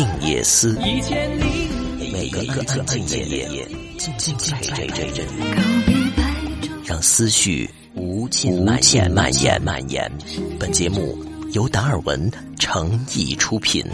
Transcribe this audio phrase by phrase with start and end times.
[0.00, 3.68] 静夜思，每一个安静的夜，
[3.98, 5.26] 静静陪着人，
[6.86, 10.10] 让思绪无尽蔓延蔓延蔓延。
[10.58, 11.22] 本节目
[11.52, 13.84] 由达尔文诚意出品。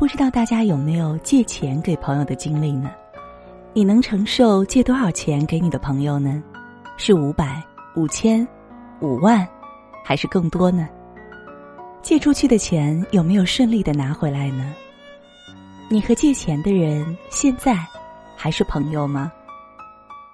[0.00, 2.90] 不知道大家有没有借钱给朋友的经历呢？
[3.74, 6.42] 你能承受借多少钱给你的朋友呢？
[6.96, 7.62] 是五百、
[7.94, 8.48] 五千、
[9.02, 9.46] 五万，
[10.02, 10.88] 还是更多呢？
[12.00, 14.72] 借出去的钱有没有顺利的拿回来呢？
[15.90, 17.76] 你和借钱的人现在
[18.34, 19.30] 还是朋友吗？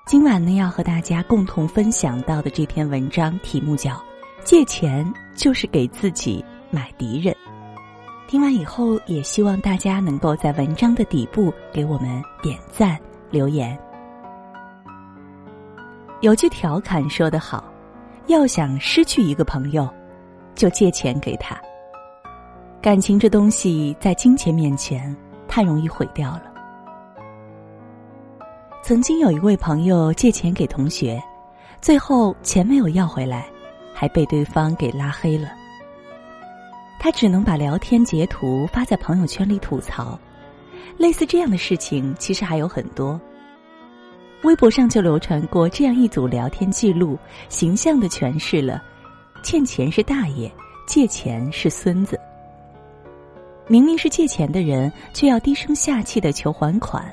[0.06, 3.90] 今晚呢，要和大家共同分享到的这篇文章题目叫
[4.44, 5.04] 《借钱
[5.34, 7.34] 就是给自己买敌人》。
[8.28, 12.98] 听完以后，也希望大家能够在文章的底部给我们点赞
[13.30, 13.78] 留言。
[16.22, 17.64] 有句调侃说得好
[18.26, 19.88] ：“要想失去一个朋友，
[20.56, 21.56] 就借钱给他。”
[22.82, 25.14] 感情这东西在金钱面前
[25.46, 26.52] 太容易毁掉了。
[28.82, 31.22] 曾经有一位朋友借钱给同学，
[31.80, 33.48] 最后钱没有要回来，
[33.94, 35.50] 还被对方给拉黑了。
[37.06, 40.18] 他只能把聊天截图发在朋友圈里吐槽。
[40.96, 43.20] 类似这样的事情其实还有很多。
[44.42, 47.16] 微博上就流传过这样一组聊天记录，
[47.48, 48.82] 形象的诠释了
[49.40, 50.50] 欠钱是大爷，
[50.88, 52.18] 借钱是孙子。
[53.68, 57.04] 明明是借钱的人，却要低声下气的求还款，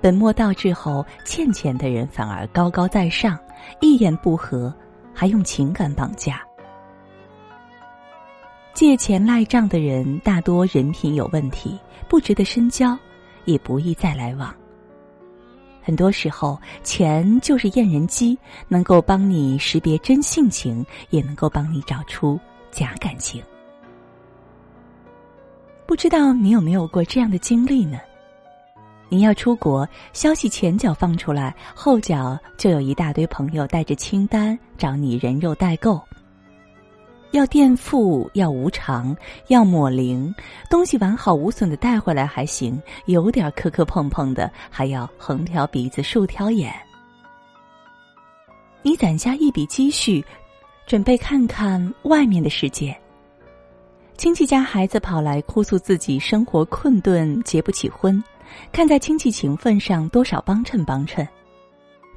[0.00, 3.36] 本末倒置后，欠钱的人反而高高在上，
[3.80, 4.72] 一言不合
[5.12, 6.40] 还用情感绑架。
[8.72, 12.96] 借钱赖账的人大多人品有问题，不值得深交，
[13.44, 14.54] 也不易再来往。
[15.82, 22.38] 很多时候，钱就是验人机，能够帮你识别真性情，也能够帮你找出
[22.70, 23.42] 假感情。
[25.86, 27.98] 不知道你有没有过这样的经历呢？
[29.08, 36.00] 你要出国，消息前脚放出来，后脚就有一大堆朋友带着清单找你人肉代购。
[37.32, 39.16] 要垫付，要无偿，
[39.48, 40.34] 要抹零，
[40.68, 46.74] 东西完好无损的带回来还行，有点磕磕碰碰的，还要横挑鼻子竖挑眼。
[48.82, 50.24] 你攒下一笔积蓄，
[50.86, 52.96] 准备看看外面的世界。
[54.16, 58.22] 亲戚家孩子跑来哭诉自己生活困顿，结不起婚，
[58.72, 61.26] 看在亲戚情分上，多少帮衬帮衬。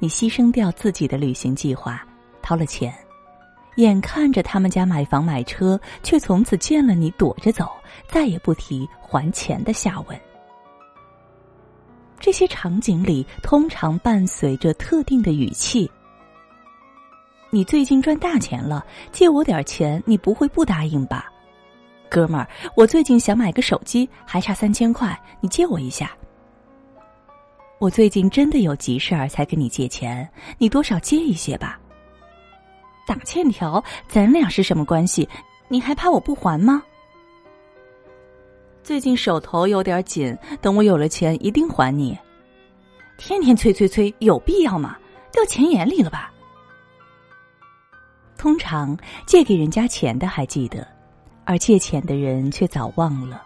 [0.00, 2.04] 你牺牲掉自己的旅行计划，
[2.42, 2.92] 掏了钱。
[3.76, 7.68] 眼看着他们家买房买车，却从此见了你躲着走，
[8.08, 10.20] 再也不提还钱的下文。
[12.20, 15.90] 这些场景里通常伴随着特定的语气
[17.50, 21.30] ：“你最近赚大钱了，借我点钱，你不会不答应吧
[22.08, 26.12] ？”“哥们儿，我最近想买个手机，还差三千块，你借我一下。
[27.78, 30.26] ”“我最近真的有急事儿才跟你借钱，
[30.56, 31.78] 你多少借一些吧。”
[33.06, 35.28] 打欠条，咱俩是什么关系？
[35.68, 36.82] 你还怕我不还吗？
[38.82, 42.18] 最近手头有点紧，等我有了钱一定还你。
[43.16, 44.96] 天天催催催，有必要吗？
[45.32, 46.30] 掉钱眼里了吧？
[48.36, 50.86] 通常借给人家钱的还记得，
[51.44, 53.42] 而借钱的人却早忘了。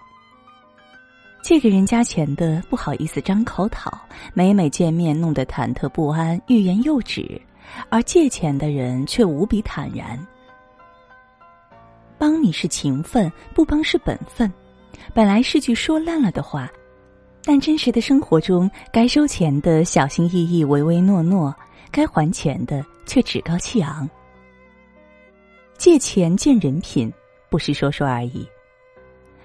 [1.41, 3.97] 借给人家钱的不好意思张口讨，
[4.35, 7.41] 每每见面弄得忐忑不安，欲言又止。
[7.89, 10.19] 而借钱的人却无比坦然，
[12.19, 14.53] 帮你是情分，不帮是本分。
[15.15, 16.71] 本来是句说烂了的话，
[17.45, 21.55] 但真实的生活中，该收钱的小心翼翼、唯唯诺诺，
[21.91, 24.09] 该还钱的却趾高气昂。
[25.77, 27.13] 借钱见人品，
[27.49, 28.47] 不是说说而已。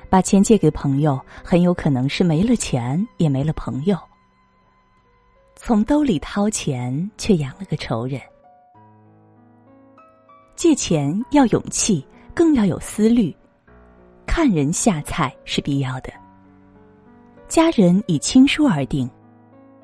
[0.10, 3.98] 把钱借给朋友，很有可能是没了钱，也没了朋友。
[5.66, 8.20] 从兜里掏钱，却养了个仇人。
[10.58, 13.34] 借钱要勇气，更要有思虑，
[14.26, 16.12] 看人下菜是必要的。
[17.48, 19.10] 家人以亲疏而定，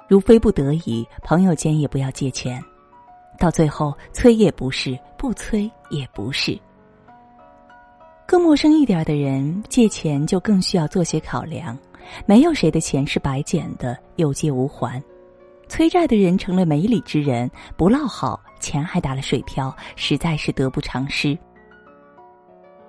[0.09, 2.61] 如非不得已，朋友间也不要借钱。
[3.37, 6.59] 到最后，催也不是，不催也不是。
[8.27, 11.77] 更陌生一点的人借钱，就更需要做些考量。
[12.25, 15.01] 没有谁的钱是白捡的，有借无还。
[15.69, 21.38] 催债的人成了没理之人，不落好，钱还打了水漂，实在是得不偿失。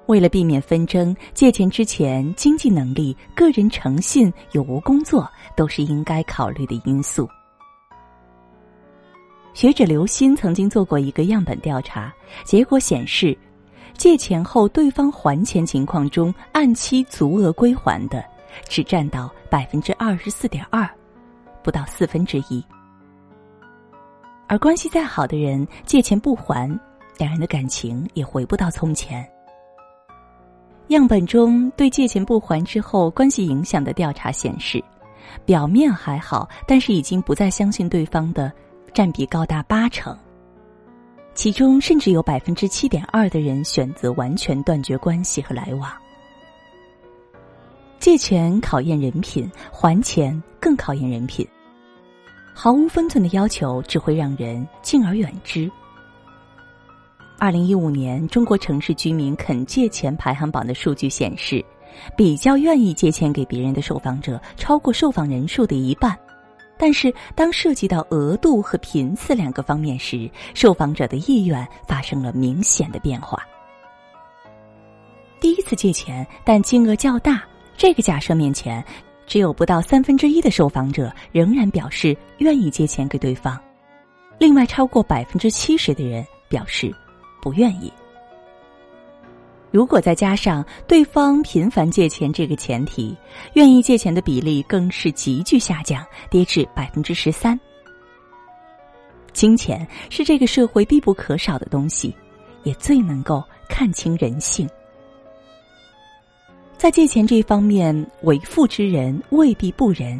[0.06, 7.28] 为了避免纷争，借钱之前经济能力、个人诚信、有无工作都是应该考虑的因素。
[9.52, 12.12] 学者刘鑫曾经做过一个样本调查，
[12.44, 13.36] 结果显示，
[13.96, 18.24] 借钱后对方还钱情况中，按期足额归还的
[18.68, 20.88] 只占到百分之二十四点二，
[21.62, 22.64] 不到四分之一。
[24.48, 26.68] 而关系再好的人，借钱不还，
[27.18, 29.28] 两人的感情也回不到从前。
[30.88, 34.82] 样本中对借钱不还之后关系影响的调查显示，
[35.44, 38.52] 表面还好，但是已经不再相信对方的。
[38.92, 40.18] 占比高达八成，
[41.32, 45.88] 其中甚至有百分之七点二的人选择完全断绝关系和来往。
[48.00, 51.46] 借钱考验人品，还钱更考验人品。
[52.54, 55.70] 毫无分寸的要求只会让人敬而远之。
[57.38, 61.62] 二零一五年中国城市居民肯借钱排行榜的数据显示，
[62.16, 66.18] 比较愿意借钱给别人的受访者超过受访人数的一半。
[66.78, 73.38] 但是，当涉及到额度和频次两个方面时，受访者的意愿发生了明显的变化。
[75.38, 77.42] 第一次借钱，但金额较大，
[77.80, 78.84] 这个假设面前，
[79.26, 83.58] 只有不到三分之一的受访者仍然表示愿意借钱给对方，
[84.38, 86.94] 另外超过百分之七十的人表示
[87.40, 87.90] 不愿意。
[89.70, 93.16] 如果再加上对方频繁借钱这个前提，
[93.54, 97.58] 愿意借钱的比例更是急剧下降，跌至百分之十三。
[99.32, 102.14] 金钱是这个社会必不可少的东西，
[102.62, 104.68] 也最能够看清人性。
[106.80, 110.18] 在借钱这方面，为富之人未必不仁。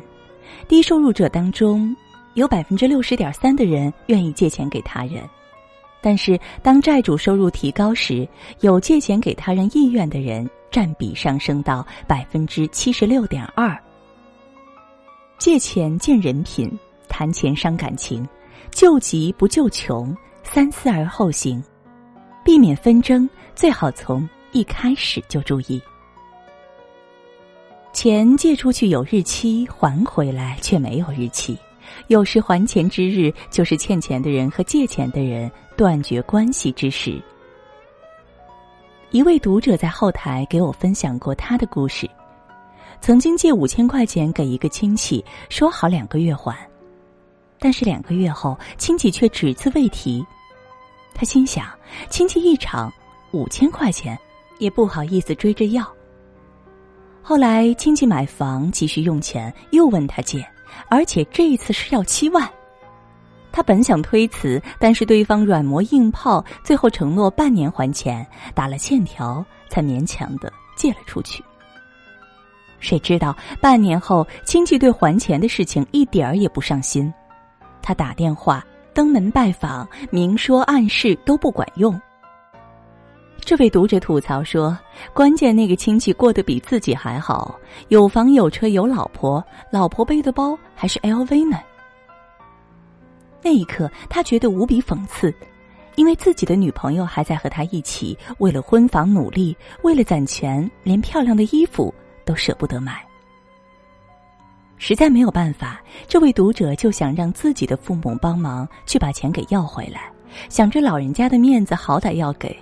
[0.69, 1.97] 低收入者当中，
[2.35, 5.27] 有百分之六十点三的人愿意借钱给他人。
[6.03, 8.29] 但是，当债主收入提高时，
[8.61, 13.75] 有借钱给他人意愿的人占比上升到百分之七十六点二。
[15.39, 16.71] 借钱见人品，
[17.09, 18.29] 谈钱伤感情，
[18.71, 21.65] 救急不救穷，三思而后行，
[22.45, 25.81] 避免纷争，最好从一开始就注意。
[27.92, 31.58] 钱借出去有日期，还回来却没有日期。
[32.06, 37.20] 有时还钱之日，就是欠钱的人和借钱的人断绝关系之时。
[39.10, 42.08] 一位读者在后台给我分享过他的故事：
[43.00, 46.56] 曾经借五千块钱给一个亲戚，说好两个月还，
[47.58, 50.25] 但是两个月后，亲戚却只字未提。
[51.12, 51.66] 他心想，
[52.08, 52.90] 亲戚一场
[53.32, 54.16] 五千块钱，
[54.58, 55.84] 也不好意思追着要。
[57.22, 60.44] 后来亲戚买房急需用钱，又问他借。
[60.88, 62.49] 而且这一次是要七万，
[63.52, 71.44] 他本想推辞，但是对方软磨硬泡，最后承诺半年还钱，打了欠条，才勉强的借了出去。
[72.78, 77.12] 谁知道半年后，亲戚对还钱的事情一点儿也不上心，
[77.82, 78.64] 他打电话、
[78.94, 82.00] 登门拜访、明说暗示都不管用。
[83.42, 84.78] 这位读者吐槽说
[85.12, 87.58] ：“关键那个亲戚过得比自己还好，
[87.88, 91.58] 有房有车有老婆，老婆背的包还是 LV 呢。”
[93.42, 95.34] 那一刻，他觉得无比讽刺，
[95.96, 101.92] 因为自己的女朋友还在和他一起为了婚房努力，为了攒钱，连漂亮的衣服
[102.25, 103.04] 都舍不得买。
[104.76, 110.12] 实在没有办法，这位读者就想让自己的父母帮忙去把钱给要回来，
[110.49, 112.56] 想着老人家的面子好歹要给。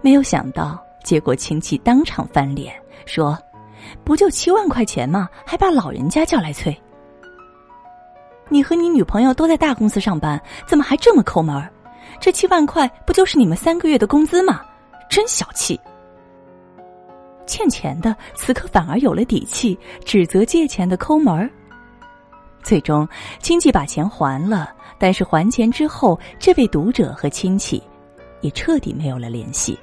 [0.00, 2.74] 没有想到，结果亲戚当场翻脸，
[3.06, 3.38] 说
[4.04, 5.28] ：“不就七万块钱吗？
[5.44, 6.76] 还把老人家叫来催。
[8.48, 11.68] 你和你女朋友都在大公司上班，怎么还这么抠门？
[12.20, 14.60] 这七万块不就是你们三个月的工资吗？
[15.08, 15.80] 真小气！
[17.46, 21.50] 欠钱的此刻反而有了底气，指责借钱的抠门。
[22.62, 23.06] 最终，
[23.40, 27.82] 亲戚把钱还了，但是还钱之后，这位读者和亲戚。”
[28.42, 29.78] 也彻底没有了联系。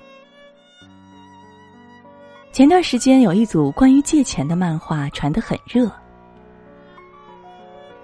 [2.51, 5.91] 前段时间有一组关于借钱的漫画传得很热，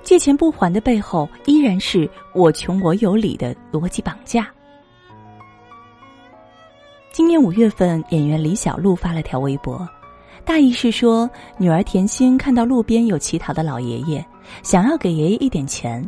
[0.02, 4.48] 借钱不还的背后依然是我穷我有理的逻辑绑架。
[7.12, 9.88] 今年五月份，演员李小璐发了条微博，
[10.44, 14.26] 大意是说女儿甜心看到路边有乞讨的老爷爷，
[14.64, 16.08] 想要给爷爷一点钱，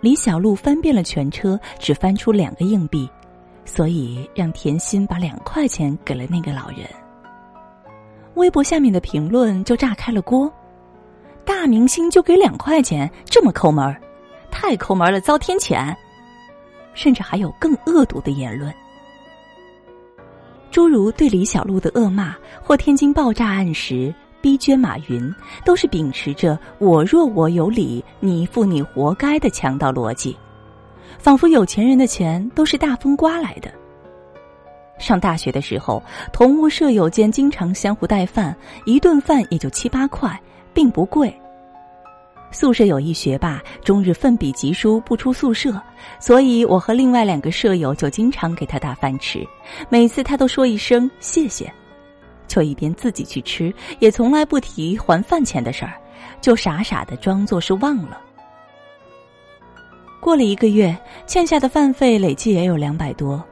[0.00, 3.10] 李小璐翻遍了全车，只翻出两个硬币。
[3.72, 6.80] 所以让甜心把两块钱给了那个老人。
[8.34, 10.52] 微博下面的评论就炸开了锅，
[11.44, 14.00] 大明星就给两块钱，这么抠门儿，
[14.50, 15.94] 太抠门了，遭天谴。
[16.94, 18.74] 甚至还有更恶毒的言论。
[20.72, 25.32] 诸如对李小璐的恶骂，或天津爆炸案时逼捐马云，
[25.64, 30.36] 都是秉持着“我弱我有理，你富你活该”的强盗逻辑，
[31.20, 33.70] 仿佛有钱人的钱都是大风刮来的。
[34.98, 40.38] 上大学的时候，同屋舍友间经常相互带饭，一顿饭也就七八块，
[40.72, 41.34] 并不贵。
[42.50, 45.80] 宿舍有一学霸，终日奋笔疾书不出宿舍，
[46.18, 49.46] 所以我和另外两个舍友就经常给他打饭吃。
[49.88, 51.72] 每次他都说一声谢谢，
[52.48, 55.92] 就一边自己去吃，也从来不提还饭钱的事儿，
[56.40, 58.20] 就傻傻的装作是忘了。
[60.20, 60.96] 过了一个月，
[61.26, 63.42] 欠下的饭费累计也有两百多。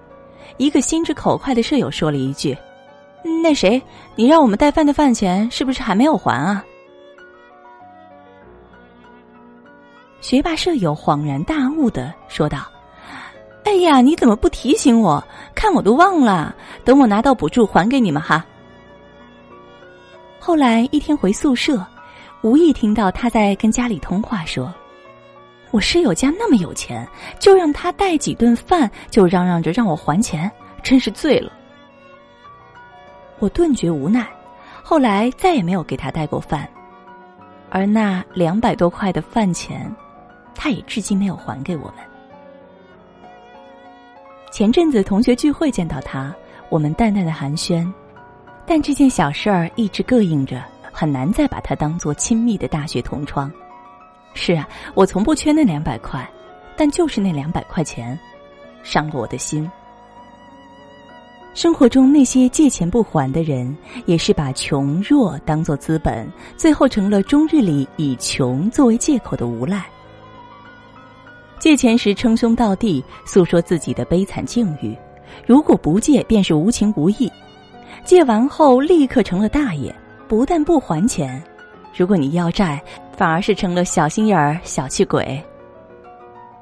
[0.58, 2.56] 一个心直口快的舍友说了一句
[3.42, 3.82] ：“那谁，
[4.14, 6.64] 你让我们带饭的饭钱是不是还没有还啊？”
[10.20, 12.66] 学霸舍友恍然大悟的说道
[13.64, 15.22] ：“哎呀，你怎么不提醒我？
[15.54, 18.44] 看我都忘了，等我拿到补助还给你们哈。”
[20.38, 21.84] 后来一天回宿舍，
[22.42, 24.74] 无意听到他在跟家里通话，说
[25.70, 27.06] ：“我室友家那么有钱，
[27.38, 30.50] 就让他带几顿饭，就嚷嚷着让我还钱，
[30.82, 31.52] 真是醉了。”
[33.38, 34.26] 我顿觉无奈，
[34.82, 36.68] 后来再也没有给他带过饭，
[37.70, 39.94] 而那两百多块的饭钱。
[40.60, 41.94] 他也至今没有还给我们。
[44.50, 46.34] 前阵子同学聚会见到他，
[46.68, 47.88] 我们淡淡的寒暄，
[48.66, 50.60] 但这件小事儿一直膈应着，
[50.90, 53.48] 很难再把他当做亲密的大学同窗。
[54.34, 56.28] 是啊，我从不缺那两百块，
[56.76, 58.18] 但就是那两百块钱，
[58.82, 59.68] 伤了我的心。
[61.54, 69.84] 生活中那些借钱不还的人，也是把穷弱当做资本，最后成了终日里以穷作为借口的无赖。
[71.58, 74.96] 借钱时称兄道弟，诉说自己的悲惨境遇；
[75.44, 77.28] 如果不借，便是无情无义；
[78.04, 79.92] 借完后立刻成了大爷，
[80.28, 81.42] 不但不还钱，
[81.92, 82.80] 如果你要债，
[83.18, 85.42] 反而是成了小心眼儿、小气鬼。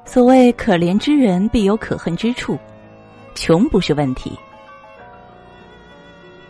[0.03, 2.57] 所谓可怜之人必有可恨之处，
[3.35, 4.35] 穷不是问题，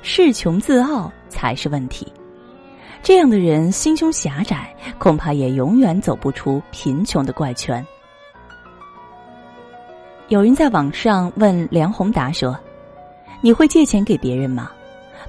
[0.01, 2.07] 恃穷自傲才是问题。
[3.03, 7.85] 这样的人心胸狭窄，恐怕也永远走不出贫穷的怪圈。
[10.29, 12.57] 有人在网上问梁宏达说
[13.43, 14.71] ：“你会借钱给别人吗？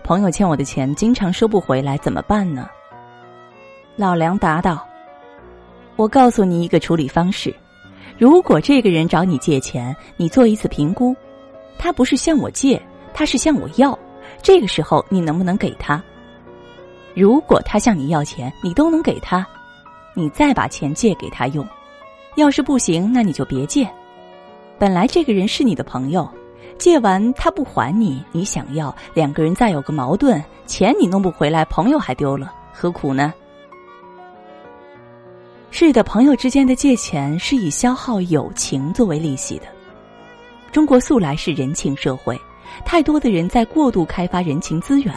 [0.04, 2.68] 朋友欠我的钱经常收不回来，怎么办呢？”
[3.98, 4.86] 老梁答道
[5.96, 7.52] ：“我告诉你一个处理方式，
[8.16, 11.16] 如果这个人找你借钱，你做一次评估，
[11.76, 12.80] 他不是向我借，
[13.12, 13.98] 他是向我要，
[14.40, 16.00] 这个时候你能不能给他？
[17.12, 19.44] 如果他向你要钱，你都能给他，
[20.14, 21.66] 你再把钱借给他用；
[22.36, 23.84] 要是不行，那你就别借。”
[24.78, 26.30] 本来这个人是你的朋友，
[26.78, 33.34] 借完他不还你，你想要，两个人再有个矛盾，钱你弄不回来，朋友还丢了，何苦呢？
[35.70, 39.66] 是的，朋友之间的借钱是以消耗友情作为利息的。
[40.72, 42.38] 中国素来是人情社会，
[42.84, 45.14] 太多的人在过度开发人情资源，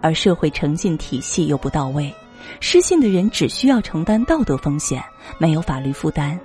[0.00, 2.12] 而社会诚信体系又不到位，
[2.60, 5.02] 失信的人只需要承担道德风险，
[5.38, 6.38] 没有法律负担。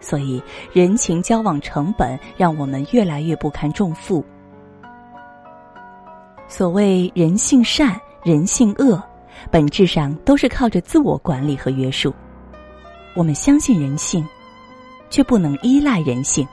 [0.00, 4.24] 所以，人情交往成本让我们越来越不堪重负。
[6.48, 9.02] 所谓人性善、人性恶，
[9.50, 12.14] 本质上都是靠着自我管理和约束。
[13.16, 14.24] 我们相信人性，
[15.08, 16.46] 却不能依赖人性，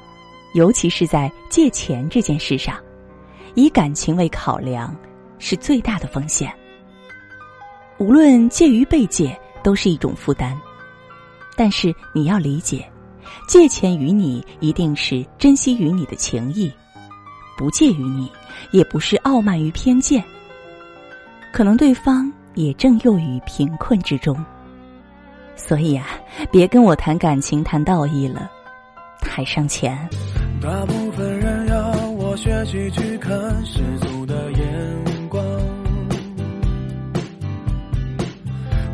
[0.53, 2.77] 尤其是在借钱这件事上，
[3.53, 4.95] 以感情为考量，
[5.39, 6.51] 是最大的风险。
[7.97, 10.57] 无论借与被借，都是一种负担，
[11.57, 12.89] 但是你要理解。
[13.47, 16.69] 借钱于你，一定是珍惜于你的情谊；
[17.57, 18.31] 不借于你，
[18.71, 20.23] 也不是傲慢于偏见。
[21.51, 24.43] 可能对方也正囿于贫困之中，
[25.55, 26.05] 所以啊，
[26.51, 28.49] 别跟我谈感情、谈道义了，
[29.21, 29.97] 太伤钱。
[30.61, 33.31] 大部分人要我学习去看
[33.65, 35.43] 世俗的眼光，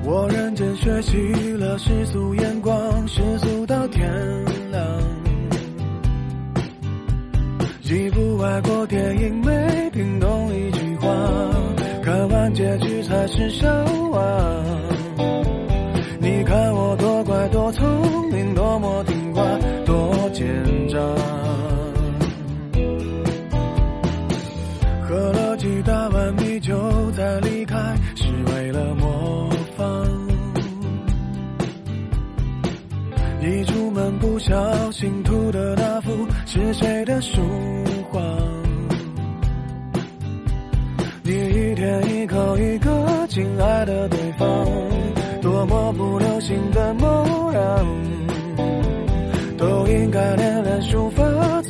[0.04, 1.18] 我认真学习
[1.54, 4.10] 了世俗眼光，世俗到天。
[4.72, 4.84] 亮。
[7.82, 11.10] 几部外国电影没听懂一句话，
[12.04, 13.68] 看完结局才是笑
[14.12, 14.20] 话。
[17.52, 19.44] 多聪明，多么听话，
[19.86, 20.46] 多奸
[20.88, 20.98] 诈。
[25.08, 26.76] 喝了几大碗米酒
[27.18, 27.76] 再离开，
[28.16, 29.86] 是为了模仿。
[33.42, 36.12] 一出门不小心涂的那幅
[36.46, 37.42] 是谁的书
[38.12, 38.20] 画？
[41.24, 41.70] 你一？
[41.80, 44.68] 天一口一个亲爱的对方，
[45.42, 47.09] 多么不流行的梦